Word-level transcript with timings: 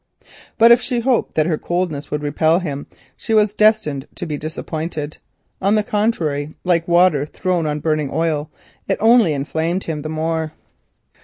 But 0.57 0.71
if 0.71 0.81
she 0.81 1.01
hoped 1.01 1.35
that 1.35 1.45
her 1.45 1.59
coldness 1.59 2.09
would 2.09 2.23
repel 2.23 2.57
him, 2.57 2.87
she 3.15 3.35
was 3.35 3.53
destined 3.53 4.07
to 4.15 4.25
be 4.25 4.35
disappointed. 4.35 5.19
On 5.61 5.75
the 5.75 5.83
contrary, 5.83 6.55
like 6.63 6.87
water 6.87 7.23
thrown 7.27 7.67
on 7.67 7.81
burning 7.81 8.09
oil, 8.11 8.49
it 8.87 8.97
only 8.99 9.31
inflamed 9.33 9.83
him 9.83 9.99
the 9.99 10.09
more. 10.09 10.53